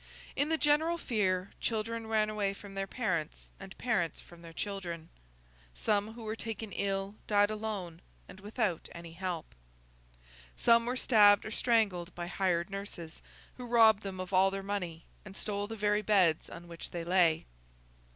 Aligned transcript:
In 0.35 0.49
the 0.49 0.57
general 0.57 0.97
fear, 0.97 1.51
children 1.59 2.07
ran 2.07 2.27
away 2.27 2.55
from 2.55 2.73
their 2.73 2.87
parents, 2.87 3.51
and 3.59 3.77
parents 3.77 4.19
from 4.19 4.41
their 4.41 4.51
children. 4.51 5.09
Some 5.75 6.13
who 6.13 6.23
were 6.23 6.35
taken 6.35 6.71
ill, 6.71 7.13
died 7.27 7.51
alone, 7.51 8.01
and 8.27 8.39
without 8.39 8.89
any 8.93 9.11
help. 9.11 9.53
Some 10.55 10.87
were 10.87 10.97
stabbed 10.97 11.45
or 11.45 11.51
strangled 11.51 12.15
by 12.15 12.25
hired 12.25 12.71
nurses 12.71 13.21
who 13.57 13.67
robbed 13.67 14.01
them 14.01 14.19
of 14.19 14.33
all 14.33 14.49
their 14.49 14.63
money, 14.63 15.05
and 15.23 15.37
stole 15.37 15.67
the 15.67 15.75
very 15.75 16.01
beds 16.01 16.49
on 16.49 16.67
which 16.67 16.89
they 16.89 17.03
lay. 17.03 17.45